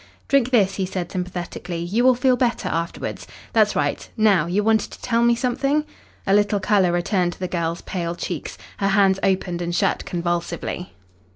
[0.27, 1.77] "Drink this," he said sympathetically.
[1.77, 3.27] "You will feel better afterwards.
[3.53, 4.09] That's right.
[4.17, 5.85] Now, you wanted to tell me something."
[6.25, 8.57] A little colour returned to the girl's pale cheeks.
[8.77, 10.93] Her hands opened and shut convulsively.